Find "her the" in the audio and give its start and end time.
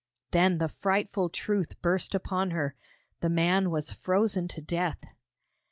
2.49-3.29